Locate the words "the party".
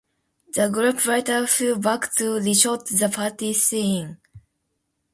2.87-3.53